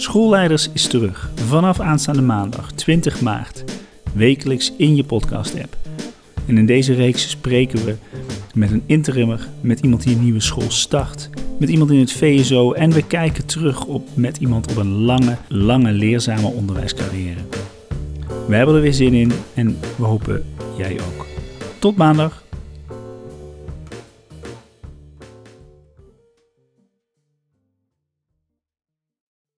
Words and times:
Schoolleiders 0.00 0.68
is 0.72 0.86
terug 0.86 1.30
vanaf 1.34 1.80
aanstaande 1.80 2.22
maandag 2.22 2.72
20 2.72 3.20
maart, 3.20 3.64
wekelijks 4.12 4.72
in 4.76 4.96
je 4.96 5.04
podcast-app. 5.04 5.76
En 6.46 6.58
in 6.58 6.66
deze 6.66 6.94
reeks 6.94 7.30
spreken 7.30 7.84
we 7.84 7.96
met 8.54 8.70
een 8.70 8.82
interimmer, 8.86 9.48
met 9.60 9.80
iemand 9.80 10.02
die 10.02 10.16
een 10.16 10.22
nieuwe 10.22 10.40
school 10.40 10.70
start, 10.70 11.30
met 11.58 11.68
iemand 11.68 11.90
in 11.90 11.98
het 11.98 12.12
VSO 12.12 12.72
en 12.72 12.90
we 12.90 13.06
kijken 13.06 13.46
terug 13.46 13.84
op 13.84 14.08
met 14.14 14.36
iemand 14.36 14.70
op 14.70 14.76
een 14.76 14.92
lange, 14.92 15.36
lange 15.48 15.92
leerzame 15.92 16.46
onderwijscarrière. 16.46 17.40
We 18.48 18.56
hebben 18.56 18.74
er 18.74 18.80
weer 18.80 18.94
zin 18.94 19.14
in 19.14 19.32
en 19.54 19.78
we 19.96 20.04
hopen 20.04 20.44
jij 20.76 20.92
ook. 20.92 21.26
Tot 21.78 21.96
maandag. 21.96 22.44